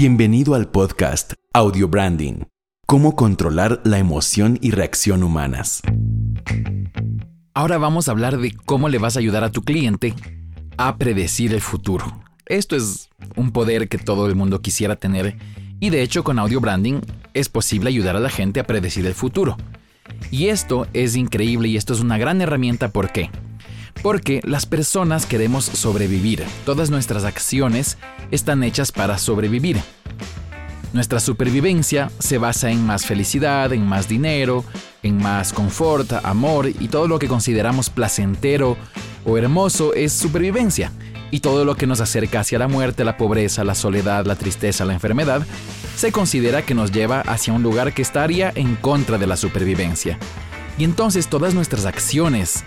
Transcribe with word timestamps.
Bienvenido 0.00 0.54
al 0.54 0.68
podcast 0.68 1.32
Audio 1.52 1.88
Branding. 1.88 2.44
Cómo 2.86 3.16
controlar 3.16 3.80
la 3.84 3.98
emoción 3.98 4.56
y 4.62 4.70
reacción 4.70 5.24
humanas. 5.24 5.82
Ahora 7.52 7.78
vamos 7.78 8.06
a 8.06 8.12
hablar 8.12 8.38
de 8.38 8.54
cómo 8.64 8.88
le 8.88 8.98
vas 8.98 9.16
a 9.16 9.18
ayudar 9.18 9.42
a 9.42 9.50
tu 9.50 9.62
cliente 9.62 10.14
a 10.76 10.98
predecir 10.98 11.52
el 11.52 11.60
futuro. 11.60 12.22
Esto 12.46 12.76
es 12.76 13.10
un 13.34 13.50
poder 13.50 13.88
que 13.88 13.98
todo 13.98 14.28
el 14.28 14.36
mundo 14.36 14.62
quisiera 14.62 14.94
tener 14.94 15.36
y 15.80 15.90
de 15.90 16.02
hecho 16.02 16.22
con 16.22 16.38
audio 16.38 16.60
branding 16.60 17.00
es 17.34 17.48
posible 17.48 17.88
ayudar 17.88 18.14
a 18.14 18.20
la 18.20 18.30
gente 18.30 18.60
a 18.60 18.66
predecir 18.68 19.04
el 19.04 19.14
futuro. 19.14 19.56
Y 20.30 20.46
esto 20.46 20.86
es 20.92 21.16
increíble 21.16 21.68
y 21.68 21.76
esto 21.76 21.92
es 21.92 22.00
una 22.00 22.18
gran 22.18 22.40
herramienta. 22.40 22.90
¿Por 22.90 23.10
qué? 23.10 23.30
Porque 24.02 24.40
las 24.44 24.66
personas 24.66 25.26
queremos 25.26 25.64
sobrevivir. 25.64 26.44
Todas 26.64 26.90
nuestras 26.90 27.24
acciones 27.24 27.98
están 28.30 28.62
hechas 28.62 28.92
para 28.92 29.18
sobrevivir. 29.18 29.80
Nuestra 30.92 31.20
supervivencia 31.20 32.10
se 32.18 32.38
basa 32.38 32.70
en 32.70 32.86
más 32.86 33.04
felicidad, 33.04 33.72
en 33.72 33.86
más 33.86 34.08
dinero, 34.08 34.64
en 35.02 35.18
más 35.18 35.52
confort, 35.52 36.12
amor 36.24 36.68
y 36.68 36.88
todo 36.88 37.08
lo 37.08 37.18
que 37.18 37.28
consideramos 37.28 37.90
placentero 37.90 38.76
o 39.26 39.36
hermoso 39.36 39.92
es 39.92 40.12
supervivencia. 40.12 40.92
Y 41.30 41.40
todo 41.40 41.66
lo 41.66 41.76
que 41.76 41.86
nos 41.86 42.00
acerca 42.00 42.40
hacia 42.40 42.58
la 42.58 42.68
muerte, 42.68 43.04
la 43.04 43.18
pobreza, 43.18 43.62
la 43.64 43.74
soledad, 43.74 44.24
la 44.24 44.36
tristeza, 44.36 44.86
la 44.86 44.94
enfermedad, 44.94 45.46
se 45.94 46.10
considera 46.10 46.62
que 46.62 46.74
nos 46.74 46.90
lleva 46.90 47.20
hacia 47.20 47.52
un 47.52 47.62
lugar 47.62 47.92
que 47.92 48.00
estaría 48.00 48.50
en 48.54 48.76
contra 48.76 49.18
de 49.18 49.26
la 49.26 49.36
supervivencia. 49.36 50.18
Y 50.78 50.84
entonces 50.84 51.28
todas 51.28 51.52
nuestras 51.52 51.84
acciones 51.84 52.64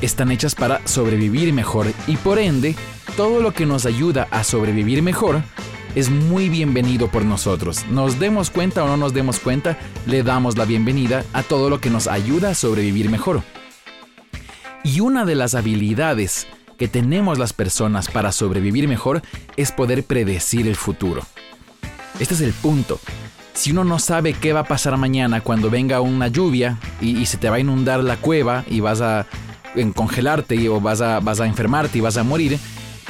están 0.00 0.30
hechas 0.30 0.54
para 0.54 0.86
sobrevivir 0.86 1.52
mejor 1.52 1.86
y 2.06 2.16
por 2.16 2.38
ende, 2.38 2.74
todo 3.16 3.40
lo 3.40 3.52
que 3.52 3.66
nos 3.66 3.86
ayuda 3.86 4.28
a 4.30 4.44
sobrevivir 4.44 5.02
mejor 5.02 5.42
es 5.94 6.10
muy 6.10 6.48
bienvenido 6.48 7.08
por 7.08 7.24
nosotros. 7.24 7.84
Nos 7.90 8.18
demos 8.18 8.50
cuenta 8.50 8.84
o 8.84 8.86
no 8.86 8.96
nos 8.96 9.12
demos 9.12 9.40
cuenta, 9.40 9.78
le 10.06 10.22
damos 10.22 10.56
la 10.56 10.64
bienvenida 10.64 11.24
a 11.32 11.42
todo 11.42 11.68
lo 11.68 11.80
que 11.80 11.90
nos 11.90 12.06
ayuda 12.06 12.50
a 12.50 12.54
sobrevivir 12.54 13.10
mejor. 13.10 13.42
Y 14.84 15.00
una 15.00 15.24
de 15.24 15.34
las 15.34 15.54
habilidades 15.54 16.46
que 16.78 16.88
tenemos 16.88 17.38
las 17.38 17.52
personas 17.52 18.08
para 18.08 18.32
sobrevivir 18.32 18.88
mejor 18.88 19.22
es 19.56 19.72
poder 19.72 20.04
predecir 20.04 20.66
el 20.66 20.76
futuro. 20.76 21.22
Este 22.18 22.34
es 22.34 22.40
el 22.40 22.52
punto. 22.52 22.98
Si 23.52 23.72
uno 23.72 23.84
no 23.84 23.98
sabe 23.98 24.32
qué 24.32 24.52
va 24.52 24.60
a 24.60 24.64
pasar 24.64 24.96
mañana 24.96 25.42
cuando 25.42 25.68
venga 25.68 26.00
una 26.00 26.28
lluvia 26.28 26.78
y, 27.00 27.26
se 27.26 27.36
te 27.36 27.50
va 27.50 27.56
a 27.56 27.60
inundar 27.60 28.02
la 28.02 28.16
cueva 28.16 28.64
y 28.68 28.80
vas 28.80 29.02
a 29.02 29.26
congelarte 29.94 30.68
o 30.68 30.80
vas 30.80 31.00
a, 31.00 31.20
vas 31.20 31.40
a 31.40 31.46
enfermarte 31.46 31.98
y 31.98 32.00
vas 32.00 32.16
a 32.16 32.22
morir, 32.22 32.58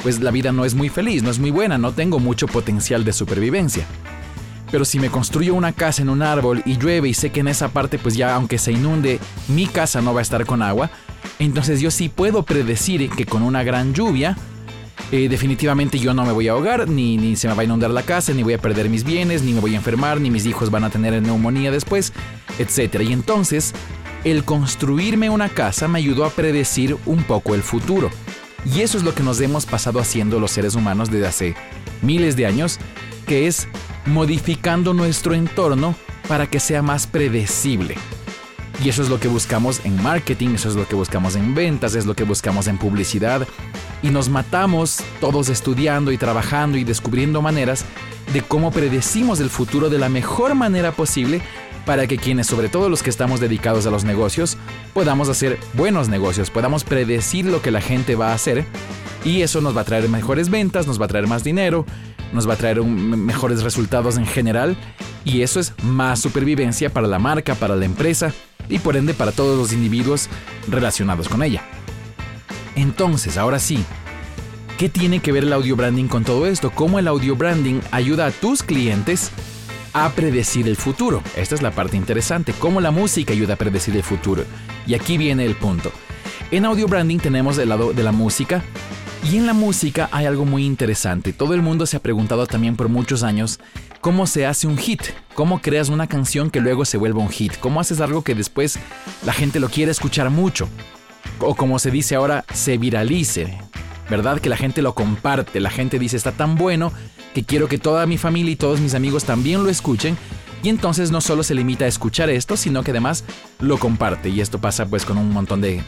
pues 0.01 0.19
la 0.19 0.31
vida 0.31 0.51
no 0.51 0.65
es 0.65 0.73
muy 0.73 0.89
feliz, 0.89 1.23
no 1.23 1.29
es 1.29 1.39
muy 1.39 1.51
buena, 1.51 1.77
no 1.77 1.91
tengo 1.91 2.19
mucho 2.19 2.47
potencial 2.47 3.03
de 3.03 3.13
supervivencia. 3.13 3.85
Pero 4.71 4.85
si 4.85 4.99
me 4.99 5.09
construyo 5.09 5.53
una 5.53 5.73
casa 5.73 6.01
en 6.01 6.09
un 6.09 6.21
árbol 6.21 6.63
y 6.65 6.77
llueve 6.77 7.09
y 7.09 7.13
sé 7.13 7.31
que 7.31 7.41
en 7.41 7.49
esa 7.49 7.69
parte 7.69 7.99
pues 7.99 8.15
ya 8.15 8.35
aunque 8.35 8.57
se 8.57 8.71
inunde, 8.71 9.19
mi 9.49 9.67
casa 9.67 10.01
no 10.01 10.13
va 10.13 10.19
a 10.19 10.23
estar 10.23 10.45
con 10.45 10.61
agua, 10.61 10.89
entonces 11.39 11.81
yo 11.81 11.91
sí 11.91 12.07
puedo 12.09 12.43
predecir 12.43 13.09
que 13.09 13.25
con 13.25 13.43
una 13.43 13.63
gran 13.63 13.93
lluvia 13.93 14.37
eh, 15.11 15.27
definitivamente 15.27 15.99
yo 15.99 16.13
no 16.13 16.23
me 16.23 16.31
voy 16.31 16.47
a 16.47 16.53
ahogar, 16.53 16.87
ni, 16.87 17.17
ni 17.17 17.35
se 17.35 17.49
me 17.49 17.53
va 17.53 17.61
a 17.61 17.65
inundar 17.65 17.89
la 17.89 18.03
casa, 18.03 18.33
ni 18.33 18.43
voy 18.43 18.53
a 18.53 18.57
perder 18.59 18.87
mis 18.87 19.03
bienes, 19.03 19.43
ni 19.43 19.51
me 19.51 19.59
voy 19.59 19.73
a 19.73 19.77
enfermar, 19.77 20.21
ni 20.21 20.31
mis 20.31 20.45
hijos 20.45 20.71
van 20.71 20.85
a 20.85 20.89
tener 20.89 21.21
neumonía 21.21 21.69
después, 21.69 22.13
etc. 22.59 23.01
Y 23.01 23.11
entonces, 23.11 23.73
el 24.23 24.43
construirme 24.43 25.29
una 25.29 25.49
casa 25.49 25.87
me 25.87 25.99
ayudó 25.99 26.25
a 26.25 26.29
predecir 26.29 26.97
un 27.05 27.23
poco 27.23 27.55
el 27.55 27.63
futuro. 27.63 28.09
Y 28.65 28.81
eso 28.81 28.97
es 28.97 29.03
lo 29.03 29.15
que 29.15 29.23
nos 29.23 29.41
hemos 29.41 29.65
pasado 29.65 29.99
haciendo 29.99 30.39
los 30.39 30.51
seres 30.51 30.75
humanos 30.75 31.09
desde 31.09 31.27
hace 31.27 31.55
miles 32.01 32.35
de 32.35 32.45
años, 32.45 32.79
que 33.25 33.47
es 33.47 33.67
modificando 34.05 34.93
nuestro 34.93 35.33
entorno 35.33 35.95
para 36.27 36.47
que 36.47 36.59
sea 36.59 36.81
más 36.81 37.07
predecible. 37.07 37.95
Y 38.83 38.89
eso 38.89 39.03
es 39.03 39.09
lo 39.09 39.19
que 39.19 39.27
buscamos 39.27 39.81
en 39.83 40.01
marketing, 40.01 40.55
eso 40.55 40.69
es 40.69 40.75
lo 40.75 40.87
que 40.87 40.95
buscamos 40.95 41.35
en 41.35 41.53
ventas, 41.53 41.93
es 41.93 42.05
lo 42.05 42.15
que 42.15 42.23
buscamos 42.23 42.67
en 42.67 42.77
publicidad. 42.77 43.47
Y 44.01 44.09
nos 44.09 44.29
matamos 44.29 45.03
todos 45.19 45.49
estudiando 45.49 46.11
y 46.11 46.17
trabajando 46.17 46.77
y 46.77 46.83
descubriendo 46.83 47.41
maneras 47.41 47.85
de 48.33 48.41
cómo 48.41 48.71
predecimos 48.71 49.39
el 49.39 49.49
futuro 49.49 49.89
de 49.89 49.99
la 49.99 50.09
mejor 50.09 50.55
manera 50.55 50.91
posible 50.93 51.41
para 51.85 52.07
que 52.07 52.17
quienes, 52.17 52.47
sobre 52.47 52.69
todo 52.69 52.89
los 52.89 53.03
que 53.03 53.09
estamos 53.09 53.39
dedicados 53.39 53.85
a 53.85 53.91
los 53.91 54.03
negocios, 54.03 54.57
podamos 54.93 55.29
hacer 55.29 55.59
buenos 55.73 56.09
negocios, 56.09 56.49
podamos 56.49 56.83
predecir 56.83 57.45
lo 57.45 57.61
que 57.61 57.71
la 57.71 57.81
gente 57.81 58.15
va 58.15 58.31
a 58.31 58.35
hacer 58.35 58.65
y 59.23 59.41
eso 59.41 59.61
nos 59.61 59.75
va 59.75 59.81
a 59.81 59.85
traer 59.85 60.09
mejores 60.09 60.49
ventas, 60.49 60.87
nos 60.87 60.99
va 60.99 61.05
a 61.05 61.09
traer 61.09 61.27
más 61.27 61.43
dinero, 61.43 61.85
nos 62.33 62.47
va 62.47 62.53
a 62.53 62.57
traer 62.57 62.81
mejores 62.83 63.63
resultados 63.63 64.17
en 64.17 64.25
general 64.25 64.77
y 65.25 65.41
eso 65.41 65.59
es 65.59 65.73
más 65.83 66.19
supervivencia 66.19 66.91
para 66.91 67.07
la 67.07 67.19
marca, 67.19 67.55
para 67.55 67.75
la 67.75 67.85
empresa 67.85 68.33
y 68.69 68.79
por 68.79 68.95
ende 68.95 69.13
para 69.13 69.31
todos 69.31 69.57
los 69.57 69.73
individuos 69.73 70.29
relacionados 70.67 71.29
con 71.29 71.43
ella. 71.43 71.63
Entonces, 72.75 73.37
ahora 73.37 73.59
sí, 73.59 73.83
¿qué 74.77 74.89
tiene 74.89 75.19
que 75.19 75.31
ver 75.31 75.43
el 75.43 75.53
audio 75.53 75.75
branding 75.75 76.07
con 76.07 76.23
todo 76.23 76.47
esto? 76.47 76.71
¿Cómo 76.71 76.99
el 76.99 77.07
audio 77.07 77.35
branding 77.35 77.81
ayuda 77.91 78.27
a 78.27 78.31
tus 78.31 78.63
clientes 78.63 79.31
a 79.93 80.09
predecir 80.11 80.67
el 80.67 80.75
futuro. 80.75 81.21
Esta 81.35 81.55
es 81.55 81.61
la 81.61 81.71
parte 81.71 81.97
interesante, 81.97 82.53
cómo 82.53 82.81
la 82.81 82.91
música 82.91 83.33
ayuda 83.33 83.55
a 83.55 83.57
predecir 83.57 83.95
el 83.95 84.03
futuro. 84.03 84.43
Y 84.87 84.93
aquí 84.93 85.17
viene 85.17 85.45
el 85.45 85.55
punto. 85.55 85.91
En 86.51 86.65
audio 86.65 86.87
branding 86.87 87.17
tenemos 87.17 87.57
el 87.57 87.69
lado 87.69 87.93
de 87.93 88.03
la 88.03 88.11
música 88.11 88.63
y 89.29 89.37
en 89.37 89.45
la 89.45 89.53
música 89.53 90.09
hay 90.11 90.25
algo 90.25 90.45
muy 90.45 90.65
interesante. 90.65 91.33
Todo 91.33 91.53
el 91.53 91.61
mundo 91.61 91.85
se 91.85 91.97
ha 91.97 92.01
preguntado 92.01 92.47
también 92.47 92.75
por 92.75 92.89
muchos 92.89 93.23
años 93.23 93.59
cómo 94.01 94.25
se 94.25 94.45
hace 94.45 94.67
un 94.67 94.77
hit, 94.77 95.03
cómo 95.35 95.61
creas 95.61 95.89
una 95.89 96.07
canción 96.07 96.49
que 96.49 96.59
luego 96.59 96.85
se 96.85 96.97
vuelva 96.97 97.21
un 97.21 97.29
hit, 97.29 97.57
cómo 97.59 97.79
haces 97.79 98.01
algo 98.01 98.23
que 98.23 98.35
después 98.35 98.79
la 99.25 99.33
gente 99.33 99.59
lo 99.59 99.69
quiere 99.69 99.91
escuchar 99.91 100.29
mucho. 100.29 100.67
O 101.39 101.55
como 101.55 101.79
se 101.79 101.91
dice 101.91 102.15
ahora, 102.15 102.45
se 102.53 102.77
viralice. 102.77 103.57
¿Verdad? 104.09 104.41
Que 104.41 104.49
la 104.49 104.57
gente 104.57 104.81
lo 104.81 104.93
comparte, 104.93 105.61
la 105.61 105.69
gente 105.69 105.97
dice 105.97 106.17
está 106.17 106.33
tan 106.33 106.55
bueno 106.55 106.91
que 107.33 107.43
quiero 107.43 107.67
que 107.67 107.77
toda 107.77 108.05
mi 108.05 108.17
familia 108.17 108.51
y 108.51 108.55
todos 108.55 108.79
mis 108.79 108.93
amigos 108.93 109.23
también 109.23 109.63
lo 109.63 109.69
escuchen. 109.69 110.17
Y 110.63 110.69
entonces 110.69 111.11
no 111.11 111.21
solo 111.21 111.43
se 111.43 111.55
limita 111.55 111.85
a 111.85 111.87
escuchar 111.87 112.29
esto, 112.29 112.55
sino 112.55 112.83
que 112.83 112.91
además 112.91 113.23
lo 113.59 113.77
comparte. 113.77 114.29
Y 114.29 114.41
esto 114.41 114.59
pasa 114.59 114.85
pues 114.85 115.05
con 115.05 115.17
un 115.17 115.31
montón 115.31 115.59
de, 115.61 115.81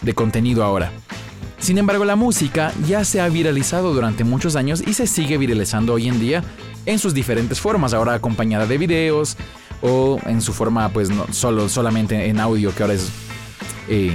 de 0.00 0.14
contenido 0.14 0.62
ahora. 0.62 0.92
Sin 1.58 1.78
embargo, 1.78 2.04
la 2.04 2.16
música 2.16 2.72
ya 2.88 3.04
se 3.04 3.20
ha 3.20 3.28
viralizado 3.28 3.94
durante 3.94 4.24
muchos 4.24 4.56
años 4.56 4.82
y 4.84 4.94
se 4.94 5.06
sigue 5.06 5.38
viralizando 5.38 5.94
hoy 5.94 6.08
en 6.08 6.18
día 6.18 6.42
en 6.86 6.98
sus 6.98 7.14
diferentes 7.14 7.60
formas, 7.60 7.94
ahora 7.94 8.14
acompañada 8.14 8.66
de 8.66 8.78
videos 8.78 9.36
o 9.80 10.18
en 10.26 10.40
su 10.40 10.52
forma 10.52 10.88
pues 10.88 11.10
no, 11.10 11.26
solo, 11.30 11.68
solamente 11.68 12.26
en 12.26 12.40
audio, 12.40 12.74
que 12.74 12.82
ahora 12.82 12.94
es... 12.94 13.10
Eh, 13.88 14.12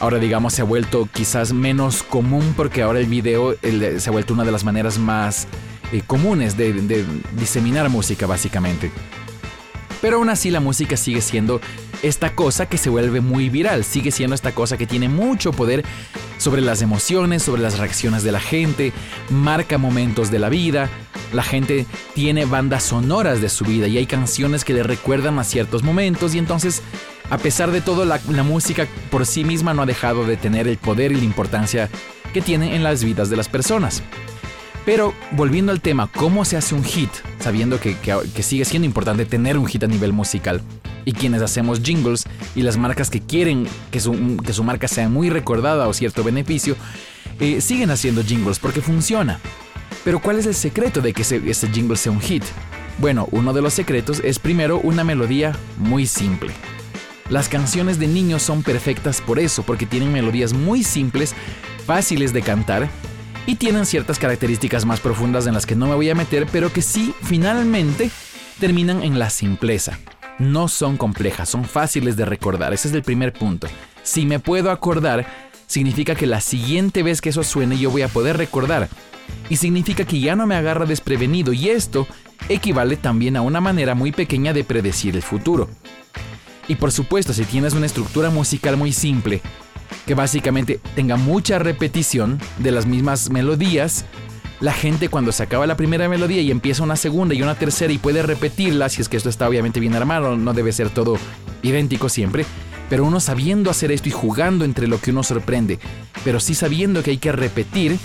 ahora 0.00 0.18
digamos 0.18 0.52
se 0.52 0.62
ha 0.62 0.64
vuelto 0.64 1.08
quizás 1.12 1.52
menos 1.52 2.02
común 2.02 2.54
porque 2.56 2.82
ahora 2.82 2.98
el 2.98 3.06
video 3.06 3.54
se 3.62 4.08
ha 4.08 4.12
vuelto 4.12 4.34
una 4.34 4.44
de 4.44 4.52
las 4.52 4.64
maneras 4.64 4.98
más 4.98 5.46
eh, 5.92 6.02
comunes 6.06 6.56
de, 6.56 7.04
diseminar 7.38 7.88
música 7.88 8.26
básicamente. 8.26 8.90
Pero 10.00 10.16
aún 10.18 10.28
así 10.28 10.50
la 10.50 10.60
música 10.60 10.96
sigue 10.96 11.20
siendo 11.20 11.60
esta 12.02 12.34
cosa 12.34 12.66
que 12.66 12.76
se 12.76 12.90
vuelve 12.90 13.20
muy 13.20 13.48
viral, 13.48 13.84
sigue 13.84 14.10
siendo 14.10 14.34
esta 14.34 14.52
cosa 14.52 14.76
que 14.76 14.86
tiene 14.86 15.08
mucho 15.08 15.52
poder 15.52 15.84
sobre 16.38 16.60
las 16.60 16.82
emociones, 16.82 17.42
sobre 17.42 17.62
las 17.62 17.78
reacciones 17.78 18.22
de 18.22 18.32
la 18.32 18.40
gente, 18.40 18.92
marca 19.30 19.78
momentos 19.78 20.30
de 20.30 20.38
la 20.38 20.48
vida, 20.50 20.90
la 21.32 21.42
gente 21.42 21.86
tiene 22.14 22.44
bandas 22.44 22.84
sonoras 22.84 23.40
de 23.40 23.48
su 23.48 23.64
vida 23.64 23.88
y 23.88 23.96
hay 23.96 24.06
canciones 24.06 24.64
que 24.64 24.74
le 24.74 24.82
recuerdan 24.82 25.38
a 25.38 25.44
ciertos 25.44 25.82
momentos 25.82 26.34
y 26.34 26.38
entonces, 26.38 26.82
a 27.30 27.38
pesar 27.38 27.70
de 27.70 27.80
todo, 27.80 28.04
la 28.04 28.42
música 28.42 28.86
por 29.10 29.24
sí 29.24 29.44
misma 29.44 29.72
no 29.72 29.82
ha 29.82 29.86
dejado 29.86 30.24
de 30.24 30.36
tener 30.36 30.68
el 30.68 30.76
poder 30.76 31.12
y 31.12 31.16
la 31.16 31.24
importancia 31.24 31.88
que 32.32 32.42
tiene 32.42 32.76
en 32.76 32.84
las 32.84 33.02
vidas 33.02 33.30
de 33.30 33.36
las 33.36 33.48
personas. 33.48 34.02
Pero 34.86 35.12
volviendo 35.32 35.72
al 35.72 35.80
tema, 35.80 36.08
¿cómo 36.14 36.44
se 36.44 36.56
hace 36.56 36.76
un 36.76 36.84
hit? 36.84 37.10
Sabiendo 37.40 37.80
que, 37.80 37.96
sigue 38.40 38.64
siendo 38.64 38.86
importante 38.86 39.26
tener 39.26 39.58
un 39.58 39.66
hit 39.66 39.82
a 39.82 39.88
nivel 39.88 40.12
musical. 40.12 40.62
Y 41.04 41.12
quienes 41.12 41.42
hacemos 41.42 41.80
jingles 41.82 42.24
y 42.54 42.62
las 42.62 42.76
marcas 42.76 43.10
que 43.10 43.20
quieren 43.20 43.66
que 43.90 43.98
su, 43.98 44.36
que 44.44 44.52
su 44.52 44.62
marca 44.62 44.86
sea 44.86 45.08
muy 45.08 45.28
recordada 45.28 45.88
o 45.88 45.92
cierto 45.92 46.22
beneficio, 46.22 46.76
eh, 47.40 47.60
siguen 47.60 47.90
haciendo 47.90 48.22
jingles 48.22 48.60
porque 48.60 48.80
funciona. 48.80 49.40
Pero 50.04 50.20
¿cuál 50.20 50.38
es 50.38 50.46
el 50.46 50.54
secreto 50.54 51.00
de 51.00 51.12
que 51.12 51.22
ese, 51.22 51.42
ese 51.50 51.68
jingle 51.68 51.96
sea 51.96 52.12
un 52.12 52.20
hit? 52.20 52.44
Bueno, 52.98 53.28
uno 53.32 53.52
de 53.52 53.62
los 53.62 53.74
secretos 53.74 54.22
es 54.24 54.38
primero 54.38 54.78
una 54.78 55.02
melodía 55.02 55.52
muy 55.78 56.06
simple. 56.06 56.52
Las 57.28 57.48
canciones 57.48 57.98
de 57.98 58.06
niños 58.06 58.42
son 58.44 58.62
perfectas 58.62 59.20
por 59.20 59.40
eso, 59.40 59.64
porque 59.64 59.84
tienen 59.84 60.12
melodías 60.12 60.52
muy 60.52 60.84
simples, 60.84 61.34
fáciles 61.84 62.32
de 62.32 62.42
cantar 62.42 62.88
y 63.46 63.54
tienen 63.56 63.86
ciertas 63.86 64.18
características 64.18 64.84
más 64.84 65.00
profundas 65.00 65.46
en 65.46 65.54
las 65.54 65.66
que 65.66 65.76
no 65.76 65.86
me 65.86 65.94
voy 65.94 66.10
a 66.10 66.14
meter, 66.14 66.46
pero 66.50 66.72
que 66.72 66.82
sí 66.82 67.14
finalmente 67.22 68.10
terminan 68.58 69.02
en 69.02 69.18
la 69.18 69.30
simpleza. 69.30 69.98
No 70.38 70.68
son 70.68 70.96
complejas, 70.96 71.48
son 71.48 71.64
fáciles 71.64 72.16
de 72.16 72.24
recordar, 72.24 72.74
ese 72.74 72.88
es 72.88 72.94
el 72.94 73.02
primer 73.02 73.32
punto. 73.32 73.68
Si 74.02 74.26
me 74.26 74.40
puedo 74.40 74.70
acordar, 74.70 75.26
significa 75.66 76.14
que 76.14 76.26
la 76.26 76.40
siguiente 76.40 77.02
vez 77.02 77.20
que 77.20 77.30
eso 77.30 77.42
suene 77.42 77.78
yo 77.78 77.90
voy 77.90 78.02
a 78.02 78.08
poder 78.08 78.36
recordar 78.36 78.88
y 79.48 79.56
significa 79.56 80.04
que 80.04 80.20
ya 80.20 80.36
no 80.36 80.46
me 80.46 80.56
agarra 80.56 80.86
desprevenido 80.86 81.52
y 81.52 81.70
esto 81.70 82.06
equivale 82.48 82.96
también 82.96 83.36
a 83.36 83.42
una 83.42 83.60
manera 83.60 83.94
muy 83.94 84.12
pequeña 84.12 84.52
de 84.52 84.64
predecir 84.64 85.16
el 85.16 85.22
futuro. 85.22 85.68
Y 86.68 86.74
por 86.74 86.92
supuesto, 86.92 87.32
si 87.32 87.44
tienes 87.44 87.74
una 87.74 87.86
estructura 87.86 88.30
musical 88.30 88.76
muy 88.76 88.92
simple, 88.92 89.40
que 90.04 90.14
básicamente 90.14 90.80
tenga 90.94 91.16
mucha 91.16 91.58
repetición 91.58 92.38
de 92.58 92.70
las 92.70 92.86
mismas 92.86 93.30
melodías, 93.30 94.04
la 94.60 94.72
gente 94.72 95.08
cuando 95.08 95.32
se 95.32 95.42
acaba 95.42 95.66
la 95.66 95.76
primera 95.76 96.08
melodía 96.08 96.40
y 96.40 96.50
empieza 96.50 96.82
una 96.82 96.96
segunda 96.96 97.34
y 97.34 97.42
una 97.42 97.56
tercera 97.56 97.92
y 97.92 97.98
puede 97.98 98.22
repetirla, 98.22 98.88
si 98.88 99.02
es 99.02 99.08
que 99.08 99.16
esto 99.16 99.28
está 99.28 99.48
obviamente 99.48 99.80
bien 99.80 99.94
armado, 99.94 100.36
no 100.36 100.54
debe 100.54 100.72
ser 100.72 100.90
todo 100.90 101.18
idéntico 101.62 102.08
siempre, 102.08 102.46
pero 102.88 103.04
uno 103.04 103.20
sabiendo 103.20 103.70
hacer 103.70 103.92
esto 103.92 104.08
y 104.08 104.12
jugando 104.12 104.64
entre 104.64 104.86
lo 104.86 105.00
que 105.00 105.10
uno 105.10 105.22
sorprende, 105.22 105.78
pero 106.24 106.40
sí 106.40 106.54
sabiendo 106.54 107.02
que 107.02 107.10
hay 107.10 107.18
que 107.18 107.32
repetir, 107.32 107.98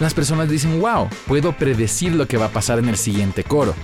las 0.00 0.14
personas 0.14 0.48
dicen, 0.48 0.80
wow, 0.80 1.08
puedo 1.26 1.56
predecir 1.56 2.12
lo 2.12 2.26
que 2.26 2.36
va 2.36 2.46
a 2.46 2.52
pasar 2.52 2.78
en 2.78 2.88
el 2.88 2.96
siguiente 2.96 3.44
coro. 3.44 3.74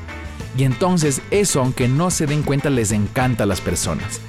Y 0.57 0.65
entonces 0.65 1.23
eso, 1.31 1.61
aunque 1.61 1.89
no 1.89 2.11
se 2.11 2.27
den 2.27 2.43
cuenta, 2.43 2.69
les 2.69 2.93
encanta 2.93 3.45
a 3.45 3.47
las 3.47 3.61
personas. 3.61 4.21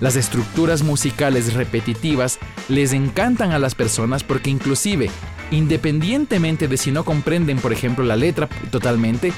Las 0.00 0.16
estructuras 0.16 0.82
musicales 0.82 1.54
repetitivas 1.54 2.38
les 2.68 2.92
encantan 2.92 3.52
a 3.52 3.58
las 3.58 3.74
personas 3.74 4.24
porque 4.24 4.50
inclusive, 4.50 5.10
independientemente 5.50 6.68
de 6.68 6.76
si 6.76 6.90
no 6.90 7.04
comprenden, 7.04 7.58
por 7.58 7.72
ejemplo, 7.72 8.04
la 8.04 8.16
letra 8.16 8.48
totalmente, 8.70 9.32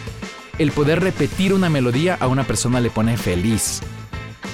el 0.58 0.70
poder 0.70 1.00
repetir 1.00 1.52
una 1.52 1.68
melodía 1.68 2.16
a 2.20 2.28
una 2.28 2.44
persona 2.44 2.80
le 2.80 2.90
pone 2.90 3.16
feliz. 3.16 3.80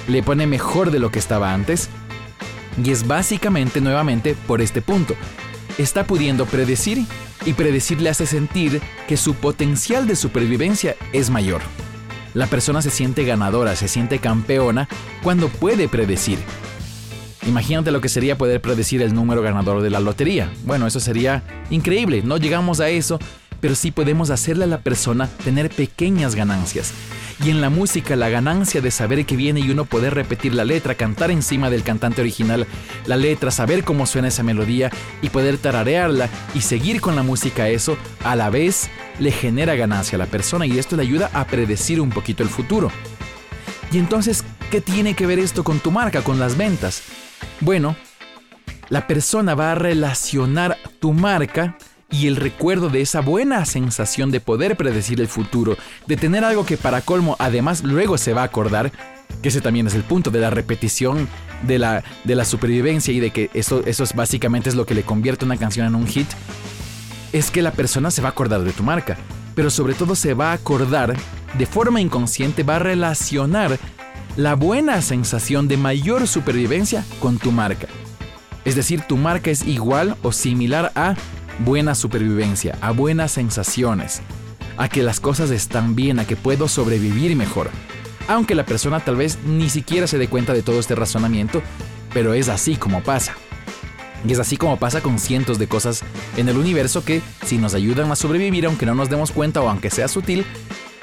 Le 0.07 0.23
pone 0.23 0.47
mejor 0.47 0.91
de 0.91 0.99
lo 0.99 1.11
que 1.11 1.19
estaba 1.19 1.53
antes. 1.53 1.89
Y 2.83 2.89
es 2.89 3.07
básicamente 3.07 3.81
nuevamente 3.81 4.35
por 4.47 4.61
este 4.61 4.81
punto. 4.81 5.15
Está 5.77 6.05
pudiendo 6.05 6.45
predecir 6.45 7.05
y 7.45 7.53
predecir 7.53 8.01
le 8.01 8.09
hace 8.09 8.25
sentir 8.25 8.81
que 9.07 9.17
su 9.17 9.35
potencial 9.35 10.07
de 10.07 10.15
supervivencia 10.15 10.95
es 11.13 11.29
mayor. 11.29 11.61
La 12.33 12.47
persona 12.47 12.81
se 12.81 12.89
siente 12.89 13.25
ganadora, 13.25 13.75
se 13.75 13.87
siente 13.87 14.19
campeona 14.19 14.87
cuando 15.21 15.49
puede 15.49 15.87
predecir. 15.89 16.39
Imagínate 17.47 17.91
lo 17.91 18.01
que 18.01 18.09
sería 18.09 18.37
poder 18.37 18.61
predecir 18.61 19.01
el 19.01 19.13
número 19.13 19.41
ganador 19.41 19.81
de 19.81 19.89
la 19.89 19.99
lotería. 19.99 20.51
Bueno, 20.63 20.87
eso 20.87 20.99
sería 20.99 21.43
increíble. 21.69 22.21
No 22.23 22.37
llegamos 22.37 22.79
a 22.79 22.89
eso, 22.89 23.19
pero 23.59 23.75
sí 23.75 23.91
podemos 23.91 24.29
hacerle 24.29 24.65
a 24.65 24.67
la 24.67 24.79
persona 24.79 25.27
tener 25.43 25.69
pequeñas 25.69 26.35
ganancias. 26.35 26.93
Y 27.43 27.49
en 27.49 27.59
la 27.59 27.71
música 27.71 28.15
la 28.15 28.29
ganancia 28.29 28.81
de 28.81 28.91
saber 28.91 29.25
que 29.25 29.35
viene 29.35 29.61
y 29.61 29.71
uno 29.71 29.85
poder 29.85 30.13
repetir 30.13 30.53
la 30.53 30.63
letra, 30.63 30.93
cantar 30.93 31.31
encima 31.31 31.71
del 31.71 31.81
cantante 31.81 32.21
original 32.21 32.67
la 33.07 33.17
letra, 33.17 33.49
saber 33.49 33.83
cómo 33.83 34.05
suena 34.05 34.27
esa 34.27 34.43
melodía 34.43 34.91
y 35.23 35.29
poder 35.29 35.57
tararearla 35.57 36.29
y 36.53 36.61
seguir 36.61 37.01
con 37.01 37.15
la 37.15 37.23
música 37.23 37.67
eso, 37.67 37.97
a 38.23 38.35
la 38.35 38.51
vez 38.51 38.91
le 39.17 39.31
genera 39.31 39.73
ganancia 39.73 40.17
a 40.17 40.19
la 40.19 40.27
persona 40.27 40.67
y 40.67 40.77
esto 40.77 40.95
le 40.95 41.01
ayuda 41.01 41.31
a 41.33 41.47
predecir 41.47 41.99
un 41.99 42.11
poquito 42.11 42.43
el 42.43 42.49
futuro. 42.49 42.91
Y 43.91 43.97
entonces, 43.97 44.43
¿qué 44.69 44.79
tiene 44.79 45.15
que 45.15 45.25
ver 45.25 45.39
esto 45.39 45.63
con 45.63 45.79
tu 45.79 45.89
marca, 45.89 46.21
con 46.21 46.39
las 46.39 46.55
ventas? 46.57 47.01
Bueno, 47.59 47.95
la 48.89 49.07
persona 49.07 49.55
va 49.55 49.71
a 49.71 49.75
relacionar 49.75 50.77
tu 50.99 51.11
marca 51.13 51.77
y 52.11 52.27
el 52.27 52.35
recuerdo 52.35 52.89
de 52.89 53.01
esa 53.01 53.21
buena 53.21 53.65
sensación 53.65 54.31
de 54.31 54.41
poder 54.41 54.75
predecir 54.75 55.21
el 55.21 55.27
futuro, 55.27 55.77
de 56.07 56.17
tener 56.17 56.43
algo 56.43 56.65
que 56.65 56.77
para 56.77 57.01
colmo 57.01 57.37
además 57.39 57.83
luego 57.83 58.17
se 58.17 58.33
va 58.33 58.41
a 58.41 58.45
acordar, 58.45 58.91
que 59.41 59.49
ese 59.49 59.61
también 59.61 59.87
es 59.87 59.95
el 59.95 60.03
punto 60.03 60.29
de 60.29 60.39
la 60.39 60.49
repetición, 60.49 61.27
de 61.63 61.79
la, 61.79 62.03
de 62.25 62.35
la 62.35 62.43
supervivencia 62.43 63.13
y 63.13 63.19
de 63.19 63.31
que 63.31 63.49
eso, 63.53 63.81
eso 63.85 64.03
es 64.03 64.13
básicamente 64.13 64.69
es 64.69 64.75
lo 64.75 64.85
que 64.85 64.95
le 64.95 65.03
convierte 65.03 65.45
una 65.45 65.57
canción 65.57 65.87
en 65.87 65.95
un 65.95 66.05
hit, 66.05 66.27
es 67.31 67.49
que 67.49 67.61
la 67.61 67.71
persona 67.71 68.11
se 68.11 68.21
va 68.21 68.29
a 68.29 68.31
acordar 68.31 68.61
de 68.63 68.73
tu 68.73 68.83
marca, 68.83 69.17
pero 69.55 69.69
sobre 69.69 69.93
todo 69.93 70.15
se 70.15 70.33
va 70.33 70.51
a 70.51 70.55
acordar, 70.55 71.15
de 71.57 71.65
forma 71.65 72.01
inconsciente 72.01 72.63
va 72.63 72.75
a 72.75 72.79
relacionar 72.79 73.79
la 74.35 74.55
buena 74.55 75.01
sensación 75.01 75.67
de 75.67 75.77
mayor 75.77 76.27
supervivencia 76.27 77.05
con 77.19 77.37
tu 77.37 77.51
marca. 77.51 77.87
Es 78.63 78.75
decir, 78.75 79.01
tu 79.01 79.17
marca 79.17 79.49
es 79.49 79.65
igual 79.65 80.15
o 80.21 80.31
similar 80.31 80.91
a 80.95 81.15
buena 81.63 81.95
supervivencia, 81.95 82.77
a 82.81 82.91
buenas 82.91 83.31
sensaciones, 83.31 84.21
a 84.77 84.89
que 84.89 85.03
las 85.03 85.19
cosas 85.19 85.51
están 85.51 85.95
bien, 85.95 86.19
a 86.19 86.25
que 86.25 86.35
puedo 86.35 86.67
sobrevivir 86.67 87.35
mejor. 87.35 87.69
Aunque 88.27 88.55
la 88.55 88.65
persona 88.65 88.99
tal 88.99 89.15
vez 89.15 89.39
ni 89.45 89.69
siquiera 89.69 90.07
se 90.07 90.17
dé 90.17 90.27
cuenta 90.27 90.53
de 90.53 90.63
todo 90.63 90.79
este 90.79 90.95
razonamiento, 90.95 91.61
pero 92.13 92.33
es 92.33 92.49
así 92.49 92.75
como 92.75 93.03
pasa. 93.03 93.35
Y 94.27 94.31
es 94.31 94.39
así 94.39 94.57
como 94.57 94.77
pasa 94.77 95.01
con 95.01 95.17
cientos 95.17 95.57
de 95.57 95.67
cosas 95.67 96.03
en 96.37 96.47
el 96.47 96.57
universo 96.57 97.03
que, 97.03 97.21
si 97.43 97.57
nos 97.57 97.73
ayudan 97.73 98.11
a 98.11 98.15
sobrevivir, 98.15 98.65
aunque 98.65 98.85
no 98.85 98.93
nos 98.93 99.09
demos 99.09 99.31
cuenta 99.31 99.61
o 99.61 99.69
aunque 99.69 99.89
sea 99.89 100.07
sutil, 100.07 100.45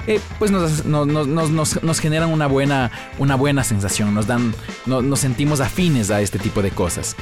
eh, 0.07 0.21
pues 0.39 0.49
nos, 0.49 0.85
nos, 0.85 1.99
generan 1.99 2.31
una 2.31 2.47
buena, 2.47 2.91
una 3.17 3.35
buena 3.35 3.63
sensación, 3.63 4.13
nos, 4.15 4.25
dan, 4.25 4.55
nos 4.85 5.19
sentimos 5.19 5.59
afines 5.59 6.09
a 6.09 6.21
este 6.21 6.39
tipo 6.39 6.61
de 6.61 6.71
cosas. 6.71 7.15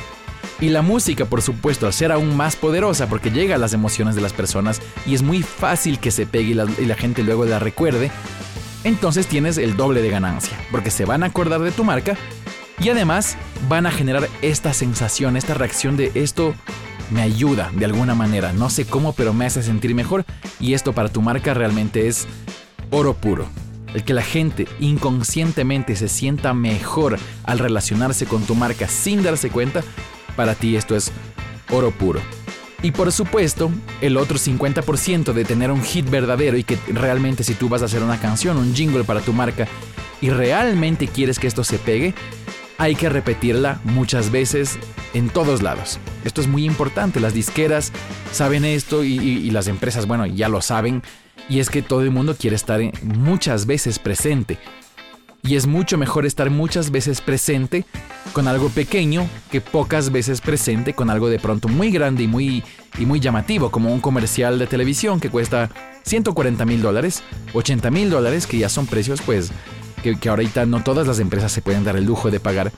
Y 0.59 0.69
la 0.69 0.81
música, 0.81 1.25
por 1.25 1.43
supuesto, 1.43 1.85
al 1.85 1.93
ser 1.93 2.11
aún 2.11 2.35
más 2.35 2.55
poderosa 2.55 3.07
porque 3.07 3.29
llega 3.29 3.55
a 3.55 3.59
las 3.59 3.73
emociones 3.73 4.15
de 4.15 4.21
las 4.21 4.33
personas 4.33 4.81
y 5.05 5.13
es 5.13 5.21
muy 5.21 5.43
fácil 5.43 5.99
que 5.99 6.09
se 6.09 6.25
pegue 6.25 6.51
y 6.51 6.85
la, 6.85 6.95
gente 6.95 7.23
luego 7.23 7.45
la 7.45 7.59
recuerde, 7.59 8.09
entonces 8.83 9.27
tienes 9.27 9.59
el 9.59 9.77
doble 9.77 10.01
de 10.01 10.09
ganancia, 10.09 10.57
porque 10.71 10.89
se 10.89 11.05
van 11.05 11.21
a 11.21 11.27
acordar 11.27 11.61
de 11.61 11.71
tu 11.71 11.83
marca 11.83 12.17
y 12.79 12.89
además 12.89 13.37
van 13.69 13.85
a 13.85 13.91
generar 13.91 14.27
esta 14.41 14.73
sensación, 14.73 15.37
esta 15.37 15.53
reacción 15.53 15.95
de 15.95 16.11
esto 16.15 16.55
me 17.11 17.21
ayuda 17.21 17.71
de 17.73 17.85
alguna 17.85 18.15
manera, 18.15 18.51
no 18.51 18.71
sé 18.71 18.85
cómo, 18.85 19.13
pero 19.13 19.33
me 19.33 19.45
hace 19.45 19.61
sentir 19.61 19.93
mejor 19.93 20.25
y 20.59 20.73
esto 20.73 20.93
para 20.93 21.09
tu 21.09 21.21
marca 21.21 21.53
realmente 21.53 22.07
es 22.07 22.27
oro 22.89 23.13
puro. 23.13 23.47
El 23.93 24.03
que 24.03 24.13
la 24.13 24.21
gente 24.21 24.67
inconscientemente 24.79 25.95
se 25.95 26.07
sienta 26.07 26.53
mejor 26.53 27.17
al 27.45 27.59
relacionarse 27.59 28.25
con 28.25 28.43
tu 28.43 28.53
marca 28.53 28.87
sin 28.87 29.23
darse 29.23 29.49
cuenta, 29.49 29.81
para 30.37 30.55
ti 30.55 30.77
esto 30.77 30.95
es 30.95 31.11
oro 31.69 31.91
puro. 31.91 32.21
Y 32.81 32.91
por 32.91 33.11
supuesto, 33.11 33.71
el 33.99 34.15
otro 34.15 34.37
50% 34.37 35.33
de 35.33 35.43
tener 35.43 35.71
un 35.71 35.83
hit 35.83 36.09
verdadero 36.09 36.57
y 36.57 36.63
que 36.63 36.77
realmente 36.87 37.43
si 37.43 37.55
tú 37.55 37.67
vas 37.67 37.81
a 37.81 37.85
hacer 37.85 38.03
una 38.03 38.19
canción, 38.19 38.55
un 38.55 38.73
jingle 38.73 39.03
para 39.03 39.19
tu 39.19 39.33
marca 39.33 39.67
y 40.21 40.29
realmente 40.29 41.07
quieres 41.07 41.39
que 41.39 41.47
esto 41.47 41.63
se 41.63 41.79
pegue, 41.79 42.13
hay 42.77 42.95
que 42.95 43.09
repetirla 43.09 43.81
muchas 43.83 44.31
veces 44.31 44.77
en 45.13 45.29
todos 45.29 45.63
lados. 45.63 45.99
Esto 46.23 46.41
es 46.41 46.47
muy 46.47 46.65
importante, 46.65 47.19
las 47.19 47.33
disqueras 47.33 47.91
saben 48.31 48.65
esto 48.65 49.03
y, 49.03 49.49
las 49.49 49.67
empresas, 49.67 50.05
bueno, 50.05 50.25
ya 50.27 50.49
lo 50.49 50.61
saben, 50.61 51.01
y 51.49 51.59
es 51.59 51.69
que 51.69 51.81
todo 51.81 52.01
el 52.01 52.11
mundo 52.11 52.35
quiere 52.35 52.55
estar 52.55 52.79
muchas 53.03 53.65
veces 53.65 53.99
presente. 53.99 54.59
Y 55.47 55.55
es 55.55 55.65
mucho 55.65 55.97
mejor 55.97 56.25
estar 56.25 56.49
muchas 56.49 56.91
veces 56.91 57.21
presente 57.21 57.85
con 58.33 58.49
algo 58.49 58.67
pequeño 58.67 59.25
que 59.49 59.61
pocas 59.61 60.11
veces 60.11 60.41
presente 60.41 60.93
con 60.93 61.09
algo 61.09 61.29
de 61.29 61.39
pronto 61.39 61.69
muy 61.69 61.89
grande 61.89 62.23
y 62.23 62.27
muy, 62.27 62.65
y 62.97 63.05
muy 63.05 63.21
llamativo, 63.21 63.71
como 63.71 63.93
un 63.93 64.01
comercial 64.01 64.59
de 64.59 64.67
televisión 64.67 65.21
que 65.21 65.29
cuesta 65.29 65.69
140 66.03 66.65
mil 66.65 66.81
dólares, 66.81 67.23
80 67.53 67.89
mil 67.91 68.09
dólares, 68.09 68.45
que 68.45 68.57
ya 68.57 68.67
son 68.67 68.87
precios 68.87 69.21
pues 69.21 69.51
que, 70.03 70.19
que 70.19 70.27
ahorita 70.27 70.65
no 70.65 70.83
todas 70.83 71.07
las 71.07 71.19
empresas 71.19 71.49
se 71.53 71.61
pueden 71.61 71.85
dar 71.85 71.95
el 71.95 72.03
lujo 72.03 72.29
de 72.29 72.41
pagar. 72.41 72.73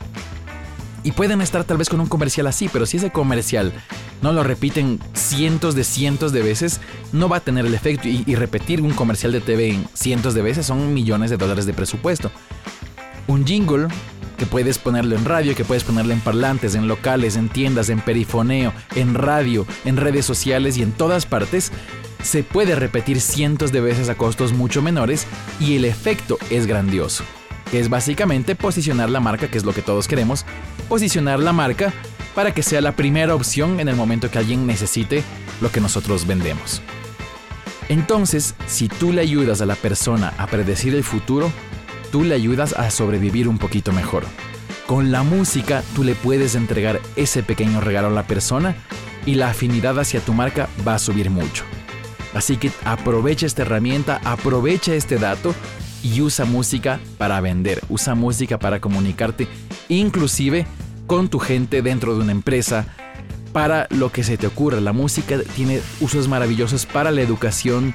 Y 1.04 1.14
pueden 1.14 1.42
estar 1.42 1.64
tal 1.64 1.78
vez 1.78 1.90
con 1.90 2.02
un 2.02 2.08
comercial 2.08 2.48
así, 2.48 2.70
pero 2.72 2.86
si 2.86 2.98
ese 2.98 3.12
comercial 3.12 3.74
no 4.22 4.34
lo 4.34 4.44
repiten 4.44 5.00
cientos 5.14 5.76
de 5.76 5.84
cientos 5.84 6.32
de 6.32 6.42
veces, 6.42 6.82
no 7.14 7.30
va 7.30 7.38
a 7.38 7.42
tener 7.42 7.66
el 7.66 7.74
efecto. 7.74 8.08
Y, 8.08 8.36
repetir 8.36 8.82
un 8.82 8.92
comercial 8.92 9.32
de 9.32 9.42
TV 9.42 9.80
cientos 9.94 10.34
de 10.34 10.42
veces 10.42 10.66
son 10.66 10.94
millones 10.94 11.30
de 11.30 11.38
dólares 11.38 11.66
de 11.66 11.74
presupuesto. 11.74 12.32
Un 13.28 13.46
jingle 13.46 13.88
que 14.38 14.46
puedes 14.46 14.78
ponerlo 14.78 15.16
en 15.16 15.26
radio, 15.26 15.56
que 15.56 15.66
puedes 15.66 15.84
ponerlo 15.84 16.14
en 16.14 16.22
parlantes, 16.22 16.76
en 16.76 16.88
locales, 16.88 17.36
en 17.36 17.50
tiendas, 17.50 17.90
en 17.90 18.00
perifoneo, 18.00 18.74
en 18.96 19.14
radio, 19.14 19.66
en 19.86 19.98
redes 19.98 20.26
sociales 20.26 20.78
y 20.78 20.84
en 20.84 20.94
todas 20.94 21.26
partes, 21.26 21.72
se 22.24 22.44
puede 22.44 22.76
repetir 22.76 23.22
cientos 23.22 23.72
de 23.72 23.82
veces 23.82 24.10
a 24.10 24.16
costos 24.16 24.54
mucho 24.54 24.82
menores 24.82 25.28
y 25.60 25.76
el 25.76 25.86
efecto 25.86 26.38
es 26.50 26.68
grandioso. 26.68 27.24
Que 27.70 27.80
es 27.80 27.90
básicamente 27.90 28.56
posicionar 28.56 29.10
la 29.10 29.20
marca, 29.20 29.50
que 29.50 29.58
es 29.58 29.64
lo 29.64 29.74
que 29.74 29.82
todos 29.82 30.08
queremos, 30.08 30.46
posicionar 30.90 31.40
la 31.40 31.54
marca 31.54 31.94
para 32.36 32.54
que 32.54 32.64
sea 32.64 32.82
la 32.82 32.96
primera 32.96 33.36
opción 33.36 33.80
en 33.80 33.88
el 33.88 33.96
momento 33.96 34.30
que 34.30 34.40
alguien 34.40 34.68
necesite 34.68 35.24
lo 35.62 35.72
que 35.72 35.80
nosotros 35.80 36.28
vendemos. 36.28 36.82
Entonces, 37.88 38.56
si 38.68 38.88
tú 38.88 39.14
le 39.14 39.22
ayudas 39.22 39.62
a 39.62 39.66
la 39.66 39.76
persona 39.76 40.34
a 40.38 40.48
predecir 40.48 40.94
el 40.94 41.04
futuro, 41.04 41.52
tú 42.12 42.24
le 42.24 42.36
ayudas 42.36 42.74
a 42.74 42.92
sobrevivir 42.92 43.48
un 43.48 43.58
poquito 43.58 43.92
mejor. 43.92 44.24
Con 44.88 45.12
la 45.12 45.24
música 45.24 45.84
tú 45.96 46.04
le 46.04 46.16
puedes 46.16 46.56
entregar 46.56 47.00
ese 47.16 47.44
pequeño 47.44 47.82
regalo 47.82 48.08
a 48.08 48.12
la 48.12 48.28
persona 48.28 48.76
y 49.26 49.36
la 49.36 49.50
afinidad 49.50 50.00
hacia 50.00 50.20
tu 50.20 50.34
marca 50.34 50.70
va 50.88 50.96
a 50.96 51.00
subir 51.00 51.30
mucho. 51.30 51.64
Así 52.34 52.58
que 52.58 52.72
aprovecha 52.86 53.46
esta 53.46 53.64
herramienta, 53.64 54.22
aprovecha 54.24 54.94
este 54.94 55.18
dato 55.18 55.54
y 56.04 56.22
usa 56.22 56.46
música 56.46 57.00
para 57.18 57.42
vender, 57.42 57.82
usa 57.90 58.16
música 58.16 58.60
para 58.60 58.80
comunicarte, 58.80 59.48
inclusive 59.90 60.66
con 61.08 61.28
tu 61.28 61.40
gente 61.40 61.82
dentro 61.82 62.16
de 62.16 62.22
una 62.22 62.32
empresa, 62.32 62.86
para 63.52 63.88
lo 63.90 64.12
que 64.12 64.24
se 64.24 64.38
te 64.38 64.48
ocurra. 64.48 64.80
La 64.80 64.94
música 64.94 65.40
tiene 65.56 65.82
usos 66.00 66.28
maravillosos 66.28 66.86
para 66.86 67.12
la 67.12 67.22
educación 67.22 67.94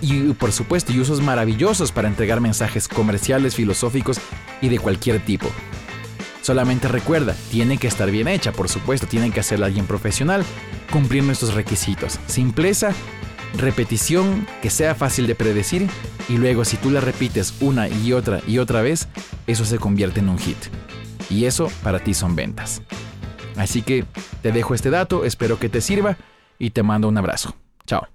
y 0.00 0.32
por 0.32 0.52
supuesto 0.52 0.92
y 0.92 1.00
usos 1.00 1.20
maravillosos 1.20 1.92
para 1.92 2.08
entregar 2.08 2.40
mensajes 2.40 2.88
comerciales, 2.88 3.54
filosóficos 3.54 4.18
y 4.60 4.68
de 4.68 4.78
cualquier 4.78 5.24
tipo. 5.24 5.48
Solamente 6.42 6.88
recuerda, 6.88 7.36
tiene 7.50 7.78
que 7.78 7.88
estar 7.88 8.10
bien 8.10 8.26
hecha, 8.26 8.52
por 8.52 8.68
supuesto, 8.68 9.06
tiene 9.06 9.30
que 9.30 9.40
hacerla 9.40 9.66
alguien 9.66 9.86
profesional, 9.86 10.44
cumplir 10.90 11.22
nuestros 11.22 11.54
requisitos. 11.54 12.18
Simpleza, 12.26 12.92
repetición, 13.56 14.46
que 14.62 14.70
sea 14.70 14.94
fácil 14.94 15.26
de 15.26 15.34
predecir 15.34 15.86
y 16.28 16.38
luego 16.38 16.64
si 16.64 16.76
tú 16.76 16.90
la 16.90 17.00
repites 17.00 17.54
una 17.60 17.88
y 17.88 18.12
otra 18.12 18.40
y 18.46 18.58
otra 18.58 18.82
vez, 18.82 19.08
eso 19.46 19.64
se 19.64 19.78
convierte 19.78 20.20
en 20.20 20.30
un 20.30 20.38
hit. 20.38 20.56
Y 21.30 21.44
eso 21.44 21.70
para 21.82 21.98
ti 21.98 22.14
son 22.14 22.36
ventas. 22.36 22.82
Así 23.56 23.82
que 23.82 24.04
te 24.42 24.52
dejo 24.52 24.74
este 24.74 24.90
dato, 24.90 25.24
espero 25.24 25.58
que 25.58 25.68
te 25.68 25.80
sirva 25.80 26.16
y 26.58 26.70
te 26.70 26.82
mando 26.82 27.08
un 27.08 27.18
abrazo. 27.18 27.54
Chao. 27.86 28.06